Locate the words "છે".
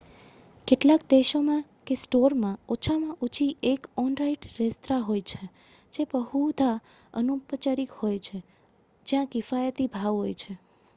5.29-5.41, 8.21-8.37, 10.35-10.53